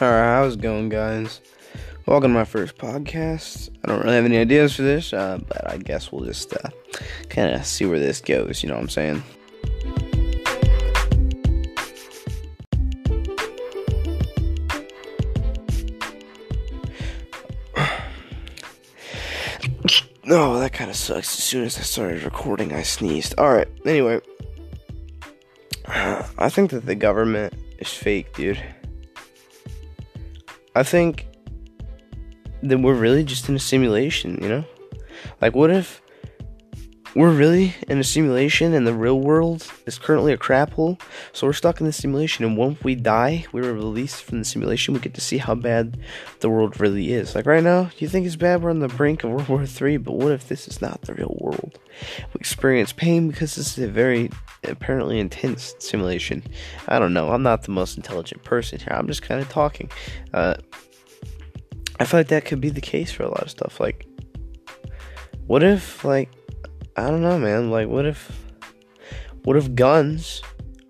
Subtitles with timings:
[0.00, 1.40] Alright, how's it going, guys?
[2.06, 3.68] Welcome to my first podcast.
[3.82, 6.68] I don't really have any ideas for this, uh, but I guess we'll just uh,
[7.28, 9.22] kind of see where this goes, you know what I'm saying?
[20.30, 21.38] Oh, that kind of sucks.
[21.38, 23.34] As soon as I started recording, I sneezed.
[23.36, 24.20] Alright, anyway.
[25.88, 28.62] I think that the government is fake, dude.
[30.78, 31.26] I think
[32.62, 34.64] that we're really just in a simulation, you know?
[35.40, 36.00] Like, what if
[37.16, 40.96] we're really in a simulation and the real world is currently a crap hole?
[41.32, 44.44] So we're stuck in the simulation, and once we die, we were released from the
[44.44, 45.98] simulation, we get to see how bad
[46.38, 47.34] the world really is.
[47.34, 48.62] Like, right now, you think it's bad?
[48.62, 51.14] We're on the brink of World War III, but what if this is not the
[51.14, 51.76] real world?
[52.32, 54.30] We experience pain because this is a very
[54.64, 56.42] apparently intense simulation.
[56.88, 57.30] I don't know.
[57.30, 58.92] I'm not the most intelligent person here.
[58.92, 59.90] I'm just kind of talking.
[60.32, 60.54] Uh,
[62.00, 63.80] I feel like that could be the case for a lot of stuff.
[63.80, 64.06] Like,
[65.46, 66.30] what if, like,
[66.96, 67.70] I don't know, man.
[67.70, 68.30] Like, what if,
[69.44, 70.42] what if guns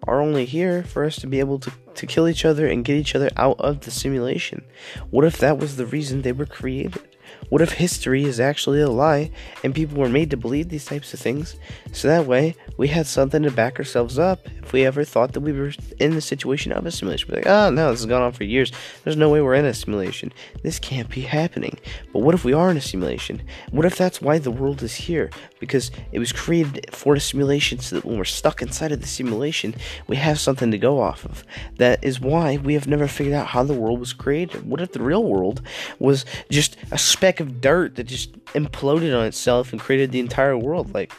[0.07, 2.97] are only here for us to be able to, to kill each other and get
[2.97, 4.65] each other out of the simulation?
[5.11, 7.18] What if that was the reason they were created?
[7.49, 9.31] What if history is actually a lie
[9.65, 11.57] and people were made to believe these types of things?
[11.93, 15.41] So that way we had something to back ourselves up if we ever thought that
[15.41, 17.29] we were in the situation of a simulation.
[17.31, 18.71] We're like, oh no, this has gone on for years.
[19.05, 20.33] There's no way we're in a simulation.
[20.63, 21.79] This can't be happening.
[22.13, 23.43] But what if we are in a simulation?
[23.71, 25.31] What if that's why the world is here?
[25.59, 29.07] Because it was created for a simulation so that when we're stuck inside of the
[29.07, 29.75] simulation,
[30.07, 31.45] we have something to go off of.
[31.77, 34.69] That is why we have never figured out how the world was created.
[34.69, 35.63] What if the real world
[35.99, 40.57] was just a speck of dirt that just imploded on itself and created the entire
[40.57, 40.95] world?
[40.95, 41.13] Like,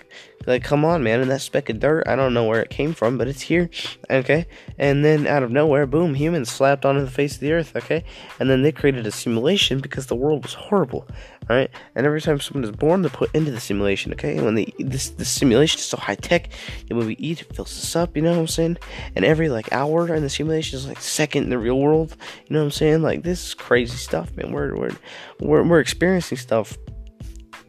[0.48, 1.20] like, come on, man.
[1.20, 3.70] And that speck of dirt, I don't know where it came from, but it's here.
[4.10, 4.48] Okay.
[4.78, 7.76] And then out of nowhere, boom, humans slapped onto the face of the earth.
[7.76, 8.04] Okay.
[8.40, 11.08] And then they created a simulation because the world was horrible.
[11.50, 11.70] All right.
[11.96, 14.14] And every time someone is born, they're put into the simulation.
[14.14, 14.38] Okay.
[14.38, 16.50] And when they, this, this simulation is so high tech,
[16.90, 18.16] and when we eat, it fills us up.
[18.16, 18.78] You know what I'm saying?
[19.16, 22.16] And every like hour in the simulation is like second in the real world.
[22.48, 23.02] You know what I'm saying?
[23.02, 24.52] Like, this is crazy stuff, man.
[24.52, 24.96] We're, we're,
[25.40, 26.78] we're, we're experiencing stuff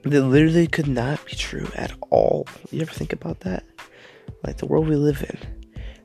[0.02, 2.46] that literally could not be true at all.
[2.70, 3.64] You ever think about that?
[4.44, 5.38] Like the world we live in.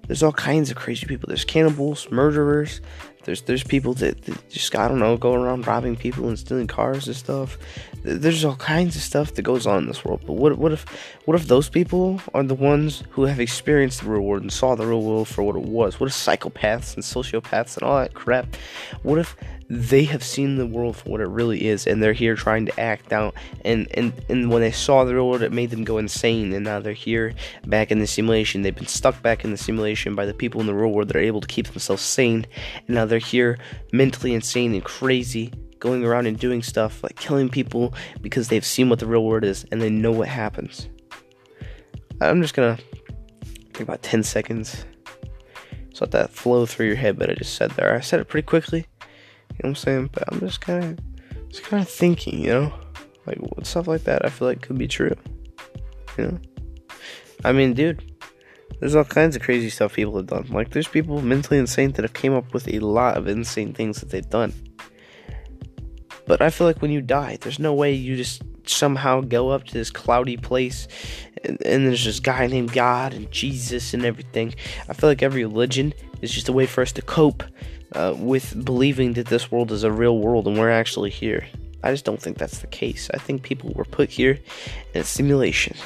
[0.07, 1.27] There's all kinds of crazy people.
[1.27, 2.81] There's cannibals, murderers.
[3.23, 6.67] There's there's people that, that just I don't know go around robbing people and stealing
[6.67, 7.57] cars and stuff.
[8.03, 10.21] There's all kinds of stuff that goes on in this world.
[10.27, 10.85] But what what if
[11.25, 14.75] what if those people are the ones who have experienced the real world and saw
[14.75, 15.99] the real world for what it was?
[15.99, 18.55] What if psychopaths and sociopaths and all that crap?
[19.01, 19.35] What if
[19.67, 22.79] they have seen the world for what it really is and they're here trying to
[22.79, 23.33] act out.
[23.63, 26.63] And, and and when they saw the real world it made them go insane and
[26.63, 27.33] now they're here
[27.65, 28.61] back in the simulation.
[28.61, 31.15] They've been stuck back in the simulation by the people in the real world that
[31.15, 32.45] are able to keep themselves sane
[32.87, 33.57] and now they're here
[33.91, 38.89] mentally insane and crazy going around and doing stuff like killing people because they've seen
[38.89, 40.89] what the real world is and they know what happens.
[42.21, 42.77] I'm just gonna
[43.73, 44.85] take about 10 seconds.
[45.89, 48.27] Just let that flow through your head but i just said there i said it
[48.27, 48.85] pretty quickly
[49.51, 50.09] you know what I'm saying?
[50.13, 52.73] But I'm just kind of, just kind of thinking, you know,
[53.25, 54.25] like stuff like that.
[54.25, 55.15] I feel like could be true.
[56.17, 56.39] You know,
[57.43, 58.11] I mean, dude,
[58.79, 60.47] there's all kinds of crazy stuff people have done.
[60.49, 63.99] Like, there's people mentally insane that have came up with a lot of insane things
[63.99, 64.53] that they've done.
[66.27, 69.63] But I feel like when you die, there's no way you just somehow go up
[69.65, 70.87] to this cloudy place
[71.43, 74.55] and, and, there's this guy named God and Jesus and everything.
[74.89, 77.43] I feel like every religion is just a way for us to cope
[77.93, 81.45] uh, with believing that this world is a real world and we're actually here.
[81.83, 83.09] I just don't think that's the case.
[83.13, 84.39] I think people were put here
[84.93, 85.77] in a simulation.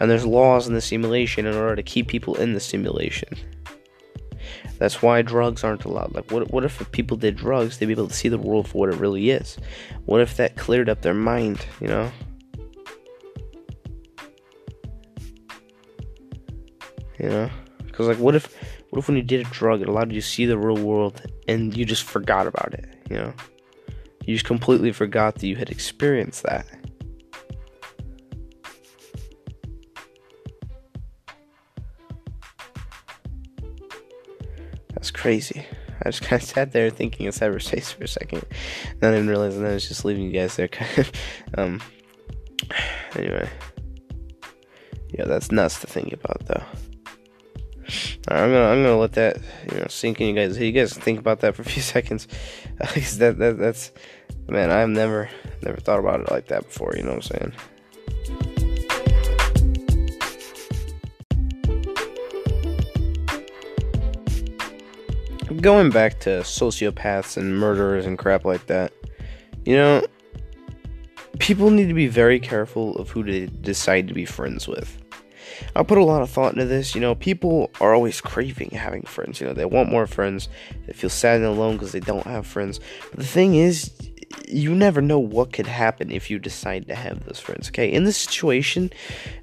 [0.00, 3.36] And there's laws in the simulation in order to keep people in the simulation.
[4.78, 6.12] That's why drugs aren't allowed.
[6.14, 8.78] Like, what, what if people did drugs, they'd be able to see the world for
[8.78, 9.58] what it really is?
[10.06, 12.10] What if that cleared up their mind, you know?
[17.20, 17.50] You know?
[17.92, 18.52] Because, like, what if
[18.88, 21.22] what if when you did a drug, it allowed you to see the real world
[21.46, 22.86] and you just forgot about it?
[23.10, 23.34] You know,
[24.24, 26.66] you just completely forgot that you had experienced that.
[34.94, 35.66] That's crazy.
[36.02, 38.42] I just kind of sat there thinking of cyberspace for a second,
[39.02, 40.70] not even realizing I was just leaving you guys there.
[41.58, 41.80] Um.
[43.14, 43.46] Anyway,
[45.10, 46.62] yeah, that's nuts to think about, though.
[48.32, 49.38] I'm gonna I'm gonna let that
[49.70, 50.58] you know sink in you guys.
[50.58, 52.26] You guys think about that for a few seconds.
[52.78, 53.92] that, that that's
[54.48, 55.28] man, I've never
[55.62, 56.94] never thought about it like that before.
[56.96, 57.52] You know what I'm saying?
[65.60, 68.92] going back to sociopaths and murderers and crap like that,
[69.64, 70.04] you know,
[71.38, 75.01] people need to be very careful of who they decide to be friends with.
[75.74, 76.94] I put a lot of thought into this.
[76.94, 79.40] You know, people are always craving having friends.
[79.40, 80.48] You know, they want more friends.
[80.86, 82.80] They feel sad and alone because they don't have friends.
[83.10, 83.92] But the thing is,
[84.48, 87.68] you never know what could happen if you decide to have those friends.
[87.68, 88.90] Okay, in this situation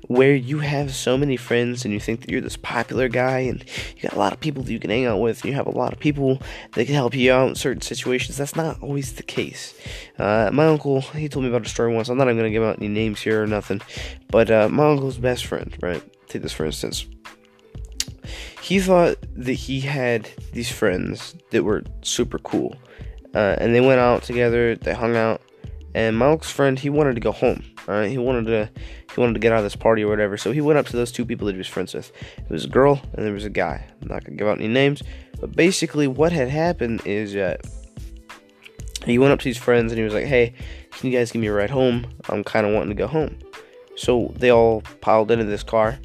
[0.08, 3.64] where you have so many friends and you think that you're this popular guy and
[3.96, 5.68] you got a lot of people that you can hang out with, and you have
[5.68, 6.42] a lot of people
[6.74, 9.74] that can help you out in certain situations, that's not always the case.
[10.18, 12.10] Uh, my uncle, he told me about a story once.
[12.10, 13.82] I'm not even gonna give out any names here or nothing,
[14.30, 16.04] but uh, my uncle's best friend, right?
[16.28, 17.06] Take this for instance.
[18.62, 22.76] He thought that he had these friends that were super cool
[23.34, 24.76] uh, and they went out together.
[24.76, 25.42] They hung out,
[25.94, 27.64] and my uncle's friend he wanted to go home.
[27.88, 28.10] Right?
[28.10, 28.70] He wanted to
[29.14, 30.38] he wanted to get out of this party or whatever.
[30.38, 32.12] So he went up to those two people that he was friends with.
[32.38, 33.86] It was a girl and there was a guy.
[34.02, 35.02] I'm not gonna give out any names,
[35.40, 37.66] but basically what had happened is that
[39.06, 40.54] he went up to his friends and he was like, "Hey,
[40.92, 42.06] can you guys give me a ride home?
[42.28, 43.38] I'm kind of wanting to go home."
[43.96, 46.00] So they all piled into this car,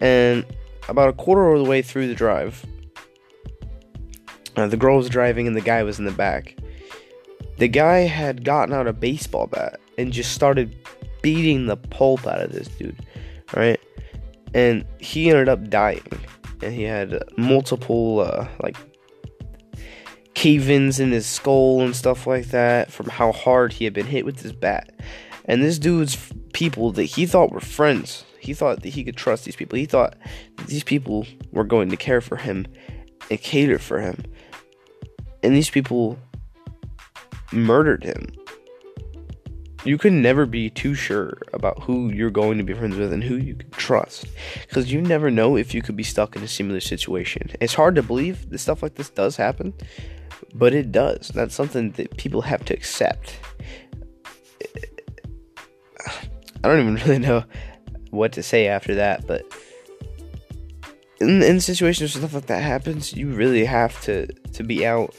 [0.00, 0.44] and
[0.88, 2.64] about a quarter of the way through the drive,
[4.56, 6.56] uh, the girl was driving and the guy was in the back.
[7.58, 10.76] The guy had gotten out a baseball bat and just started
[11.22, 13.04] beating the pulp out of this dude,
[13.54, 13.80] right?
[14.52, 16.06] And he ended up dying.
[16.62, 18.76] And he had multiple, uh, like,
[20.34, 24.06] cave ins in his skull and stuff like that from how hard he had been
[24.06, 24.92] hit with this bat.
[25.46, 26.16] And this dude's
[26.52, 29.78] people that he thought were friends, he thought that he could trust these people.
[29.78, 30.16] He thought
[30.66, 32.66] these people were going to care for him
[33.30, 34.22] and cater for him
[35.44, 36.18] and these people
[37.52, 38.26] murdered him.
[39.84, 43.22] You can never be too sure about who you're going to be friends with and
[43.22, 44.24] who you can trust
[44.66, 47.50] because you never know if you could be stuck in a similar situation.
[47.60, 49.74] It's hard to believe that stuff like this does happen,
[50.54, 51.28] but it does.
[51.28, 53.38] That's something that people have to accept.
[56.06, 57.44] I don't even really know
[58.08, 59.44] what to say after that, but
[61.28, 65.14] in, in situations where stuff like that happens, you really have to, to be out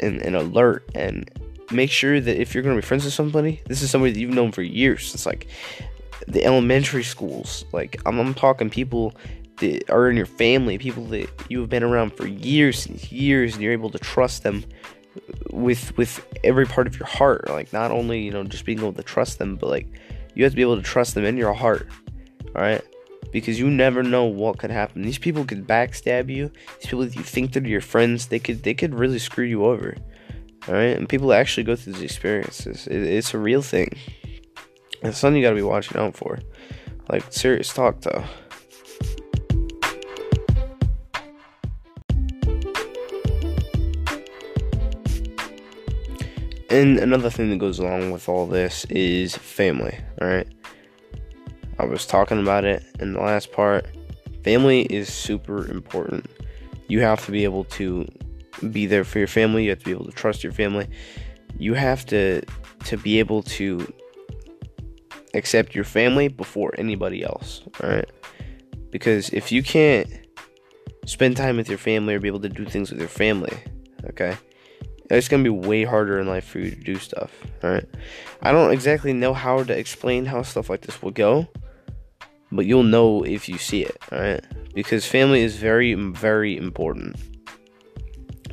[0.00, 1.30] and, and alert and
[1.70, 4.20] make sure that if you're going to be friends with somebody, this is somebody that
[4.20, 5.14] you've known for years.
[5.14, 5.48] It's like
[6.26, 7.64] the elementary schools.
[7.72, 9.14] Like, I'm, I'm talking people
[9.58, 13.54] that are in your family, people that you have been around for years and years,
[13.54, 14.64] and you're able to trust them
[15.50, 17.48] with with every part of your heart.
[17.48, 19.86] Like, not only, you know, just being able to trust them, but like,
[20.34, 21.88] you have to be able to trust them in your heart.
[22.54, 22.84] All right
[23.32, 25.02] because you never know what could happen.
[25.02, 26.50] These people could backstab you.
[26.80, 29.64] These people that you think they're your friends, they could they could really screw you
[29.64, 29.96] over.
[30.66, 32.86] All right, and people actually go through these experiences.
[32.86, 33.98] It, it's a real thing.
[35.02, 36.38] It's something you gotta be watching out for.
[37.08, 38.24] Like serious talk though.
[46.70, 50.48] And another thing that goes along with all this is family, alright?
[51.84, 53.86] I was talking about it in the last part.
[54.42, 56.24] Family is super important.
[56.88, 58.06] You have to be able to
[58.70, 59.64] be there for your family.
[59.64, 60.88] You have to be able to trust your family.
[61.58, 62.42] You have to
[62.84, 63.92] to be able to
[65.34, 67.60] accept your family before anybody else.
[67.82, 68.10] All right?
[68.90, 70.08] Because if you can't
[71.04, 73.56] spend time with your family or be able to do things with your family,
[74.06, 74.38] okay?
[75.10, 77.30] It's gonna be way harder in life for you to do stuff.
[77.62, 77.86] All right.
[78.40, 81.46] I don't exactly know how to explain how stuff like this will go,
[82.54, 84.44] but you'll know if you see it, alright?
[84.74, 87.16] Because family is very, very important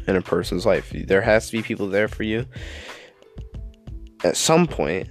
[0.08, 0.92] in a person's life.
[0.94, 2.46] There has to be people there for you
[4.24, 5.10] at some point,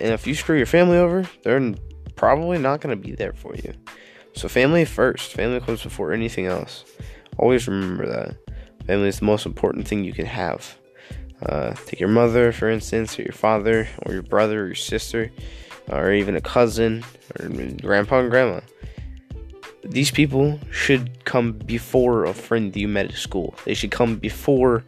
[0.00, 1.74] and if you screw your family over, they're
[2.16, 3.72] probably not going to be there for you.
[4.34, 5.32] So, family first.
[5.32, 6.84] Family comes before anything else.
[7.38, 8.36] Always remember that.
[8.86, 10.76] Family is the most important thing you can have.
[11.44, 15.30] Uh, take your mother, for instance, or your father, or your brother, or your sister
[15.88, 17.04] or even a cousin
[17.38, 17.48] or
[17.80, 18.60] grandpa and grandma.
[19.84, 23.54] These people should come before a friend you met at school.
[23.64, 24.84] They should come before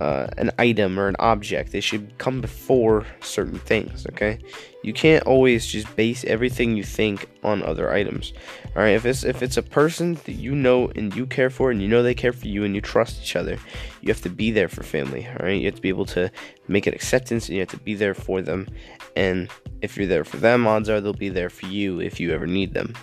[0.00, 1.72] uh, an item or an object.
[1.72, 4.38] They should come before certain things, okay?
[4.82, 8.32] You can't always just base everything you think on other items.
[8.74, 11.70] All right, if it's if it's a person that you know and you care for
[11.70, 13.58] and you know they care for you and you trust each other,
[14.00, 15.60] you have to be there for family, all right?
[15.60, 16.30] You have to be able to
[16.66, 18.68] make an acceptance and you have to be there for them.
[19.16, 19.50] And
[19.82, 22.46] if you're there for them, odds are they'll be there for you if you ever
[22.46, 22.94] need them.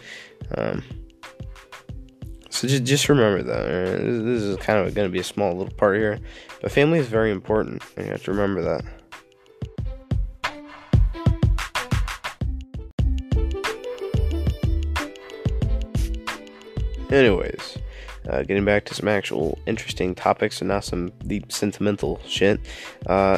[0.55, 0.83] Um,
[2.57, 3.61] so just just remember that.
[3.61, 4.01] Right?
[4.01, 6.19] This, is kind of going to be a small little part here,
[6.59, 7.83] but family is very important.
[7.95, 8.83] You have to remember that.
[17.11, 17.77] Anyways,
[18.27, 22.59] uh, getting back to some actual interesting topics and not some deep sentimental shit.
[23.05, 23.37] Uh,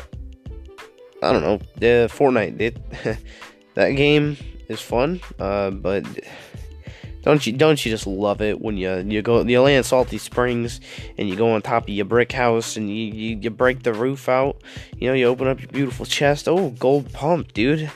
[1.22, 1.60] I don't know.
[1.76, 2.78] The Fortnite, it,
[3.74, 4.38] that game
[4.70, 6.06] is fun, uh, but
[7.22, 10.80] don't you don't you just love it when you you go you land Salty Springs
[11.18, 13.94] and you go on top of your brick house and you, you, you break the
[13.94, 14.62] roof out.
[14.98, 16.48] You know, you open up your beautiful chest.
[16.48, 17.92] Oh, gold pump, dude.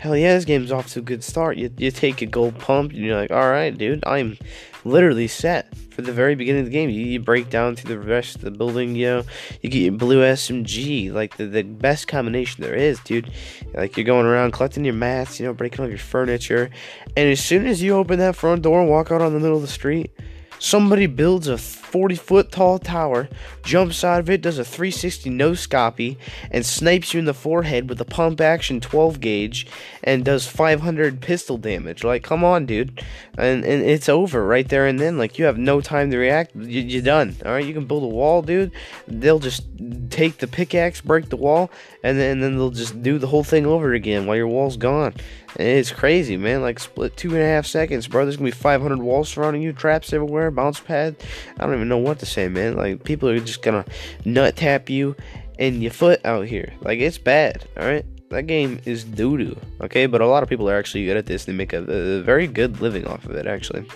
[0.00, 1.56] Hell yeah, this game's off to a good start.
[1.56, 4.38] You you take a gold pump and you're like, alright, dude, I'm
[4.84, 6.88] literally set for the very beginning of the game.
[6.88, 9.22] You, you, break down through the rest of the building, you know,
[9.60, 13.32] you get your blue SMG, like the, the best combination there is, dude.
[13.74, 16.70] Like you're going around collecting your mats, you know, breaking all your furniture,
[17.16, 19.56] and as soon as you open that front door and walk out on the middle
[19.56, 20.12] of the street,
[20.58, 23.28] Somebody builds a 40 foot tall tower,
[23.62, 26.16] jumps out of it, does a 360 no scopy,
[26.50, 29.66] and snipes you in the forehead with a pump action 12 gauge
[30.02, 32.04] and does 500 pistol damage.
[32.04, 33.02] Like, come on, dude.
[33.36, 35.16] And, and it's over right there and then.
[35.16, 36.54] Like, you have no time to react.
[36.56, 37.36] You, are done.
[37.44, 38.72] Alright, you can build a wall, dude.
[39.06, 39.64] They'll just
[40.10, 41.70] take the pickaxe, break the wall,
[42.02, 44.76] and then, and then they'll just do the whole thing over again while your wall's
[44.76, 45.14] gone.
[45.56, 46.62] It's crazy, man.
[46.62, 48.24] Like split two and a half seconds, bro.
[48.24, 51.16] There's gonna be 500 walls surrounding you, traps everywhere, bounce pad.
[51.58, 52.76] I don't even know what to say, man.
[52.76, 53.84] Like people are just gonna
[54.24, 55.16] nut tap you
[55.58, 56.72] and your foot out here.
[56.80, 57.66] Like it's bad.
[57.76, 58.04] All right.
[58.30, 59.56] That game is doo doo.
[59.80, 61.46] Okay, but a lot of people are actually good at this.
[61.46, 63.88] They make a, a very good living off of it, actually.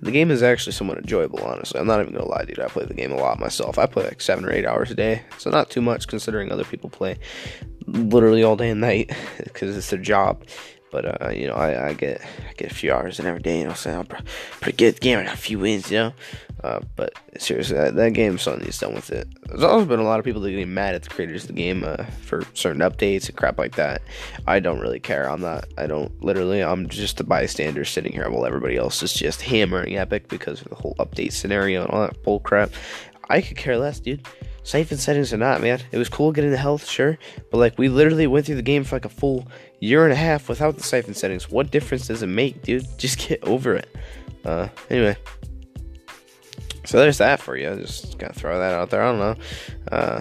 [0.00, 1.80] The game is actually somewhat enjoyable, honestly.
[1.80, 2.60] I'm not even gonna lie, dude.
[2.60, 3.78] I play the game a lot myself.
[3.78, 6.64] I play like seven or eight hours a day, so not too much considering other
[6.64, 7.18] people play
[7.86, 9.10] literally all day and night
[9.44, 10.44] because it's their job.
[10.92, 13.60] But uh, you know, I, I, get I get a few hours in every day.
[13.60, 14.06] You know, I'm
[14.60, 15.18] pretty good at the game.
[15.18, 16.12] I a few wins, you know.
[16.62, 19.26] Uh, but seriously, that, that game, something done with it.
[19.46, 21.54] There's also been a lot of people that get mad at the creators of the
[21.54, 24.02] game uh, for certain updates and crap like that.
[24.46, 25.28] I don't really care.
[25.28, 25.64] I'm not.
[25.78, 26.62] I don't literally.
[26.62, 30.68] I'm just a bystander sitting here while everybody else is just hammering Epic because of
[30.68, 32.70] the whole update scenario and all that bull crap.
[33.30, 34.26] I could care less, dude
[34.64, 35.80] siphon settings or not, man.
[35.90, 37.18] It was cool getting the health, sure,
[37.50, 39.46] but like we literally went through the game for like a full
[39.86, 41.50] year and a half without the siphon settings.
[41.50, 42.86] What difference does it make, dude?
[42.98, 43.94] Just get over it.
[44.44, 45.16] Uh, anyway.
[46.84, 47.74] So there's that for you.
[47.76, 49.02] Just gotta throw that out there.
[49.02, 49.36] I don't know.
[49.90, 50.20] Uh,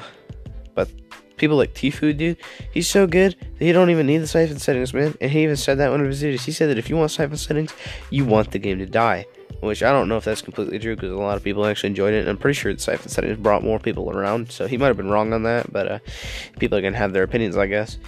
[0.75, 0.89] but
[1.37, 2.37] people like Tfue, dude,
[2.71, 5.15] he's so good that he don't even need the siphon settings, man.
[5.19, 6.45] And he even said that one of his videos.
[6.45, 7.73] He said that if you want siphon settings,
[8.09, 9.25] you want the game to die
[9.61, 12.15] which I don't know if that's completely true because a lot of people actually enjoyed
[12.15, 12.21] it.
[12.21, 14.97] And I'm pretty sure the Siphon Settings brought more people around, so he might have
[14.97, 15.71] been wrong on that.
[15.71, 15.99] But uh,
[16.59, 17.99] people gonna have their opinions, I guess.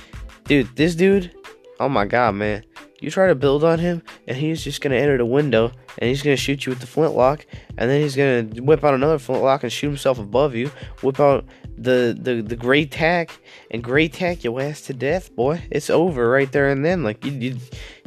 [0.45, 1.33] Dude, this dude,
[1.79, 2.63] oh my god, man!
[2.99, 6.21] You try to build on him, and he's just gonna enter the window, and he's
[6.21, 7.45] gonna shoot you with the flintlock,
[7.77, 10.71] and then he's gonna whip out another flintlock and shoot himself above you.
[11.01, 11.45] Whip out
[11.77, 13.31] the the the gray tac
[13.71, 15.61] and gray tac your ass to death, boy.
[15.71, 17.03] It's over right there and then.
[17.03, 17.57] Like you, you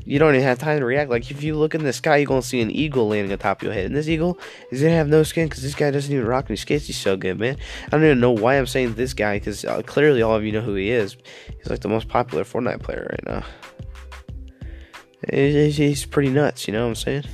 [0.07, 1.11] you don't even have time to react.
[1.11, 3.59] Like if you look in the sky, you're gonna see an eagle landing on top
[3.59, 4.39] of your head, and this eagle
[4.71, 6.87] is gonna have no skin because this guy doesn't even rock any skins.
[6.87, 7.57] He's so good, man.
[7.87, 10.53] I don't even know why I'm saying this guy because uh, clearly all of you
[10.53, 11.17] know who he is.
[11.59, 13.45] He's like the most popular Fortnite player right now.
[15.29, 17.25] He's, he's pretty nuts, you know what I'm saying?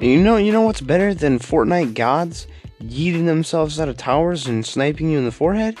[0.00, 2.46] You know, you know what's better than Fortnite gods?
[2.80, 5.78] Yeeting themselves out of towers and sniping you in the forehead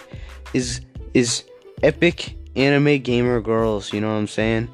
[0.54, 0.80] is
[1.14, 1.44] is
[1.82, 3.92] epic anime gamer girls.
[3.92, 4.68] You know what I'm saying?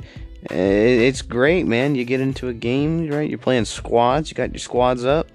[0.50, 1.95] It's great, man.
[1.95, 3.28] You get into a game, right?
[3.28, 4.30] You're playing squads.
[4.30, 5.28] You got your squads up.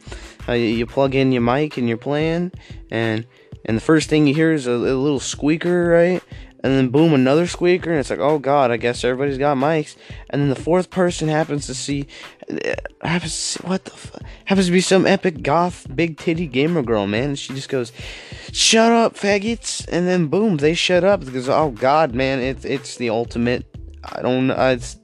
[0.47, 2.51] Uh, you, you, plug in your mic and you're playing,
[2.89, 3.25] and
[3.65, 6.23] and the first thing you hear is a, a little squeaker, right?
[6.63, 9.95] And then boom, another squeaker, and it's like, oh god, I guess everybody's got mics.
[10.29, 12.07] And then the fourth person happens to see,
[12.49, 16.83] uh, happens to see, what the happens to be some epic goth big titty gamer
[16.83, 17.29] girl, man.
[17.29, 17.91] And she just goes,
[18.51, 22.97] shut up, faggots, and then boom, they shut up because oh god, man, it's it's
[22.97, 23.65] the ultimate.
[24.03, 24.97] I don't know, uh, it's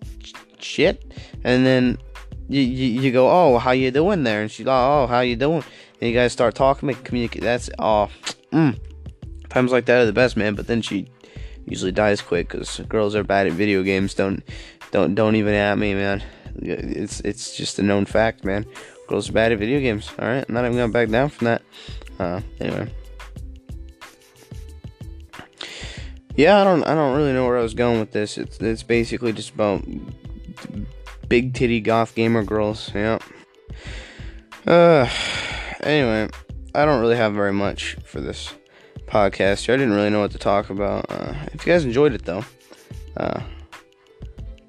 [0.60, 1.14] shit.
[1.44, 1.98] And then
[2.50, 4.42] you, you, you go, oh, how you doing there?
[4.42, 5.64] And she's like, oh, how you doing?
[6.00, 7.42] And you guys start talking, make communicate.
[7.42, 8.10] That's oh,
[8.52, 8.80] mm.
[9.50, 10.56] times like that are the best, man.
[10.56, 11.08] But then she
[11.68, 14.14] usually dies quick because girls are bad at video games.
[14.14, 14.44] Don't
[14.92, 16.24] don't don't even at me, man.
[16.56, 18.66] It's it's just a known fact, man.
[19.08, 20.10] Girls are bad at video games.
[20.18, 21.62] All right, I'm not even gonna back down from that.
[22.20, 22.92] Uh, anyway.
[26.36, 28.38] Yeah, I don't I don't really know where I was going with this.
[28.38, 29.84] It's it's basically just about
[31.28, 32.92] big titty goth gamer girls.
[32.94, 33.20] Yeah.
[34.66, 35.10] Uh
[35.82, 36.30] anyway,
[36.76, 38.54] I don't really have very much for this
[39.08, 39.76] podcast here.
[39.76, 41.06] I didn't really know what to talk about.
[41.10, 42.46] Uh, if you guys enjoyed it though,
[43.16, 43.42] uh,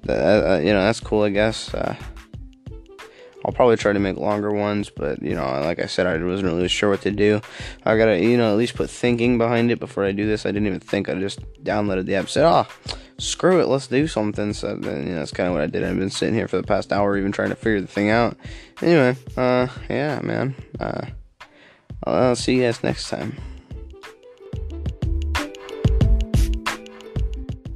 [0.07, 1.23] uh, you know that's cool.
[1.23, 1.95] I guess uh,
[3.45, 6.51] I'll probably try to make longer ones, but you know, like I said, I wasn't
[6.51, 7.41] really sure what to do.
[7.85, 10.45] I gotta, you know, at least put thinking behind it before I do this.
[10.45, 11.09] I didn't even think.
[11.09, 12.29] I just downloaded the app.
[12.29, 12.67] Said, "Oh,
[13.19, 14.53] screw it, let's do something.
[14.53, 15.83] So then, you know, that's kind of what I did.
[15.83, 18.37] I've been sitting here for the past hour, even trying to figure the thing out.
[18.81, 20.55] Anyway, uh, yeah, man.
[20.79, 21.05] Uh,
[22.05, 23.35] I'll see you guys next time.